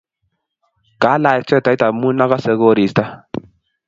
[1.01, 3.03] Kalach swetait amu akase koristo